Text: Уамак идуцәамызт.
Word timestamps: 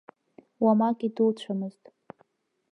Уамак 0.63 0.97
идуцәамызт. 1.07 1.83